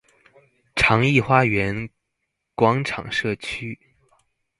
[0.73, 1.91] 長億花園
[2.55, 3.79] 廣場社區